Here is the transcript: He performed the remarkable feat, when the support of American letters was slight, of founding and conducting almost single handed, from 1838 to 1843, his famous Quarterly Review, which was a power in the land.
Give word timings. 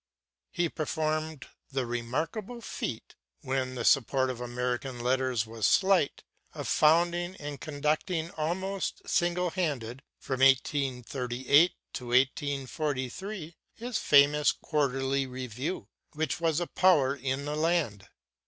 He 0.49 0.67
performed 0.67 1.45
the 1.69 1.85
remarkable 1.85 2.59
feat, 2.59 3.13
when 3.41 3.75
the 3.75 3.85
support 3.85 4.31
of 4.31 4.41
American 4.41 4.99
letters 4.99 5.45
was 5.45 5.67
slight, 5.67 6.23
of 6.55 6.67
founding 6.67 7.35
and 7.35 7.61
conducting 7.61 8.31
almost 8.31 9.07
single 9.07 9.51
handed, 9.51 10.01
from 10.17 10.39
1838 10.39 11.73
to 11.93 12.07
1843, 12.07 13.55
his 13.75 13.99
famous 13.99 14.51
Quarterly 14.51 15.27
Review, 15.27 15.87
which 16.13 16.39
was 16.39 16.59
a 16.59 16.65
power 16.65 17.15
in 17.15 17.45
the 17.45 17.55
land. 17.55 18.07